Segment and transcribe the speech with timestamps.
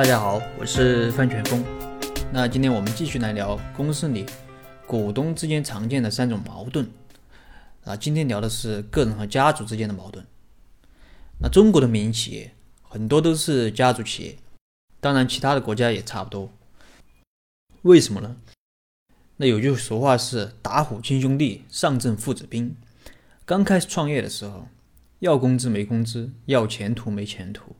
[0.00, 1.62] 大家好，我是范全峰。
[2.32, 4.24] 那今天我们继续来聊公司里
[4.86, 6.90] 股东之间常见的三种矛盾。
[7.84, 10.24] 啊，今天聊的是个人和家族之间的矛盾。
[11.38, 12.50] 那中国的民营企业
[12.80, 14.38] 很多都是家族企业，
[15.02, 16.50] 当然其他的国家也差不多。
[17.82, 18.36] 为什么呢？
[19.36, 22.74] 那有句俗话是“打虎亲兄弟，上阵父子兵”。
[23.44, 24.66] 刚开始创业的时候，
[25.18, 27.76] 要工资没工资，要前途没前途。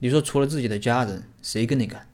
[0.00, 2.08] 你说除了自己的家人，谁跟你干？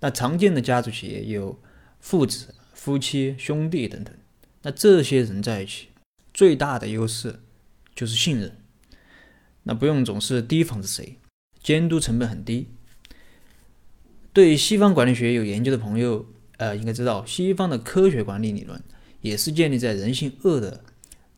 [0.00, 1.58] 那常见的家族企业有
[1.98, 4.14] 父子、夫妻、兄弟等等。
[4.62, 5.88] 那这些人在一起，
[6.34, 7.40] 最大的优势
[7.94, 8.58] 就是信任。
[9.62, 11.18] 那不用总是提防着谁，
[11.62, 12.68] 监督成本很低。
[14.34, 16.26] 对西方管理学有研究的朋友，
[16.58, 18.82] 呃，应该知道西方的科学管理理论
[19.22, 20.84] 也是建立在人性恶的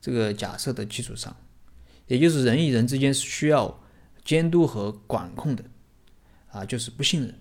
[0.00, 1.36] 这个假设的基础上，
[2.08, 3.80] 也就是人与人之间需要。
[4.26, 5.64] 监督和管控的，
[6.50, 7.34] 啊，就是不信任。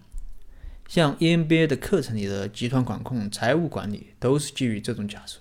[0.88, 5.40] 像 EMBA 的课程里的集团管控、财务管理，都是基于这种假设。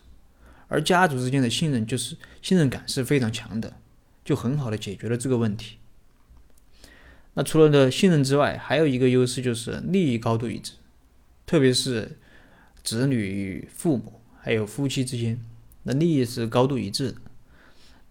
[0.69, 3.77] 而家族之间的信任，就是信任感是非常强的，
[4.25, 5.77] 就很好的解决了这个问题。
[7.34, 10.73] 那除了的信任之外，还有一个优势就是利益高度一致，
[11.45, 12.19] 特别是
[12.83, 15.39] 子女与父母还有夫妻之间，
[15.83, 17.19] 那利益是高度一致的。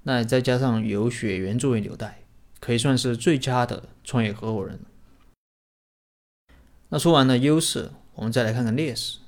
[0.03, 2.22] 那再加上有血缘作为纽带。
[2.63, 4.79] 可以算是最佳的创业合伙人。
[6.87, 9.19] 那说完了优势，我们再来看看劣势。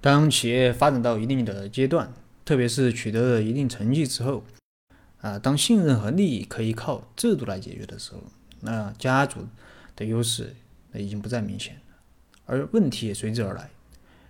[0.00, 2.10] 当企业发展到一定的阶段，
[2.42, 4.42] 特别是取得了一定成绩之后，
[5.20, 8.22] 啊，当信任和利益可以靠制度来解决的时候，
[8.60, 9.46] 那家族
[9.94, 10.56] 的优势
[10.92, 11.78] 那已经不再明显，
[12.46, 13.68] 而问题也随之而来。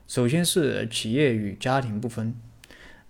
[0.09, 2.35] 首先是企业与家庭不分，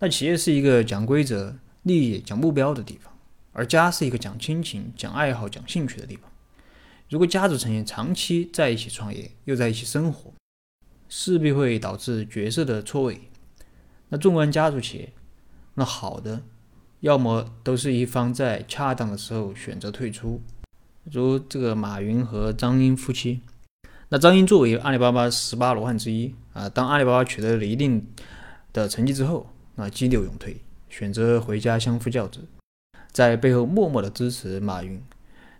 [0.01, 3.16] 那企业是一个讲规则、利益、讲目标的地方。
[3.59, 6.31] 而家是一个讲亲情、讲爱好、讲兴趣的地方。
[7.09, 10.31] 如果家族成员长期在一起创业，又在一起生活，
[11.09, 13.19] 势必会导致角色的错位。
[14.11, 15.13] 那纵观家族企业，
[15.73, 16.43] 那好的，
[17.01, 20.43] 要么都是一方在恰当的时候选择退出，
[21.11, 23.41] 如这个马云和张英夫妻。
[24.11, 28.07] 那张英作为阿里巴巴十八罗汉之一啊，当阿里巴巴取得了一定
[28.75, 30.61] 的成绩之后，那激流勇退，
[30.91, 32.47] 选择回家相夫教子。
[33.13, 35.03] 在背后默默的支持马云，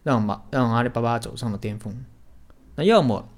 [0.03, 2.05] 让马让阿里巴巴走上了巅峰。
[2.75, 3.29] 那要么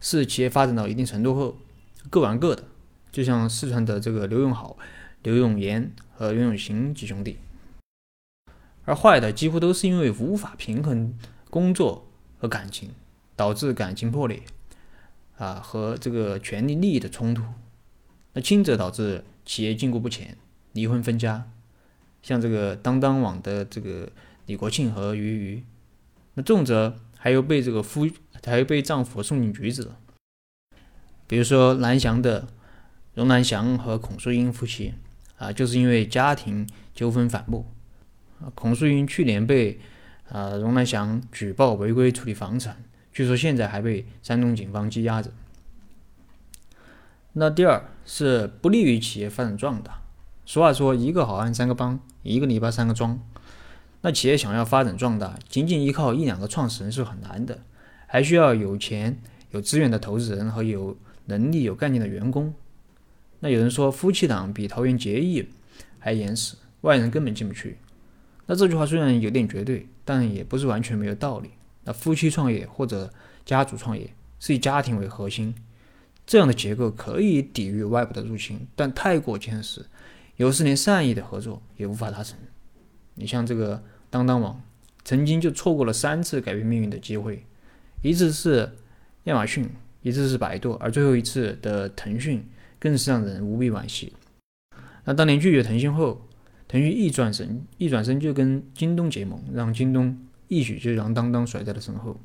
[0.00, 1.56] 是企业发展到一定程度后
[2.10, 2.64] 各玩各的，
[3.10, 4.76] 就像四川的这个刘永好、
[5.22, 7.38] 刘永岩和刘永行几兄弟。
[8.84, 11.16] 而坏的几乎都是因为无法平衡
[11.48, 12.06] 工作
[12.38, 12.90] 和感情，
[13.36, 14.42] 导致感情破裂，
[15.38, 17.44] 啊和这个权利利益的冲突。
[18.34, 20.36] 那轻则导致企业禁锢不前，
[20.72, 21.48] 离婚分家。
[22.22, 24.08] 像这个当当网的这个
[24.46, 25.64] 李国庆和俞渝，
[26.34, 28.08] 那重则还有被这个夫，
[28.44, 29.92] 还有被丈夫送进局子。
[31.26, 32.46] 比如说蓝翔的
[33.14, 34.94] 荣南祥和孔淑英夫妻
[35.38, 37.66] 啊，就是因为家庭纠纷反目，
[38.54, 39.80] 孔淑英去年被
[40.28, 45.32] 啊荣南祥举报违规处理房产，据说现在还被山东警方羁押着。
[47.32, 50.01] 那第二是不利于企业发展壮大。
[50.52, 53.18] 俗话说，一个好汉三个帮，一个篱笆三个桩。
[54.02, 57.60] 那企业想要发展壮大，仅仅依靠一两个创始人是很难的，
[58.06, 59.18] 还需要有钱、
[59.52, 62.52] 有资源的投资人和有能力、有干劲的员工。
[63.40, 65.48] 那有人说，夫妻档比桃园结义
[65.98, 67.78] 还严实，外人根本进不去。
[68.44, 71.52] 那这句话虽然有点绝对，但也不是完全没有道理。
[71.84, 73.10] 那夫妻创业或者
[73.46, 75.54] 家族创业是以家庭为核心，
[76.26, 79.86] 这样的结构可以抵御外部的入侵，但太过坚实。
[80.36, 82.38] 有时连善意的合作也无法达成。
[83.14, 84.62] 你像这个当当网，
[85.04, 87.44] 曾经就错过了三次改变命运的机会，
[88.02, 88.72] 一次是
[89.24, 89.68] 亚马逊，
[90.00, 92.44] 一次是百度，而最后一次的腾讯
[92.78, 94.12] 更是让人无比惋惜。
[95.04, 96.26] 那当年拒绝腾讯后，
[96.66, 100.18] 腾讯一转身，一转身就跟京东结盟，让京东
[100.48, 102.18] 一举就将当当甩在了身后。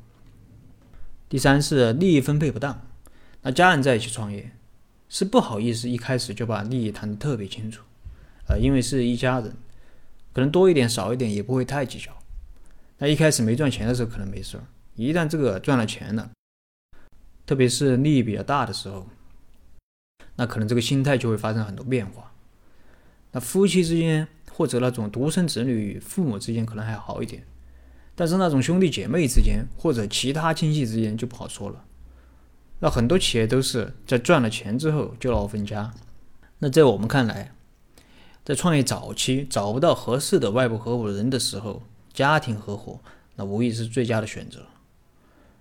[1.28, 2.80] 第三是利益分配不当，
[3.42, 4.50] 那家人在一起创业，
[5.08, 7.82] 是不好意思一开始就把利益谈得特别清楚。
[8.48, 9.54] 呃，因为是一家人，
[10.32, 12.10] 可能多一点少一点也不会太计较。
[12.98, 14.64] 那一开始没赚钱的时候可能没事儿，
[14.96, 16.30] 一旦这个赚了钱了，
[17.46, 19.06] 特别是利益比较大的时候，
[20.36, 22.32] 那可能这个心态就会发生很多变化。
[23.32, 27.44] 那夫妻之间或者那种独生子女与父母之间可能还好一点，
[28.14, 31.84] 但是那种兄弟姐妹之间或者其他亲戚之间就不好说了。
[32.80, 35.92] 那很多企业都是在赚了钱之后就闹分家。
[36.58, 37.52] 那在我们看来，
[38.48, 41.82] 在创业早期找不到合适的外部合伙人的时候，
[42.14, 42.98] 家庭合伙
[43.36, 44.64] 那无疑是最佳的选择。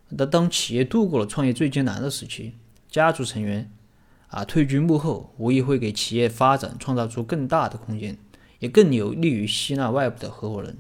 [0.07, 2.53] 那当企业度过了创业最艰难的时期，
[2.89, 3.69] 家族成员
[4.29, 8.17] 啊退居幕后，无疑会给企业发展创造出更大的空间，
[8.59, 10.77] 也更有利于吸纳外部的合伙人。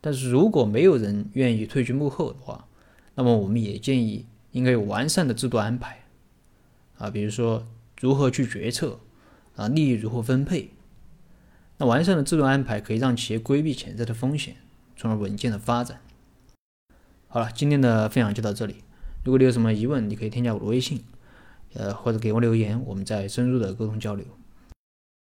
[0.00, 2.66] 但是如果没有人愿意退居幕后的话，
[3.14, 6.00] 那么我们也建议应该有完善的制度安排
[6.98, 7.64] 啊，比如说
[8.00, 8.98] 如何去决策
[9.54, 10.70] 啊，利益如何分配。
[11.80, 14.56] 那完善的制度安排可以让企业规避潜在的风险，
[14.98, 15.98] 从而稳健的发展。
[17.26, 18.84] 好了，今天的分享就到这里。
[19.24, 21.02] 如果你有什么疑问，你可以添加我的微信，
[21.72, 24.26] 呃，或者给我留言，我们再深入的沟通交流。